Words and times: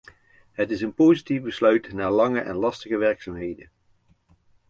Het 0.51 0.71
is 0.71 0.81
een 0.81 0.93
positief 0.93 1.41
besluit 1.41 1.93
na 1.93 2.09
lange 2.09 2.39
en 2.39 2.55
lastige 2.55 2.97
werkzaamheden. 2.97 3.69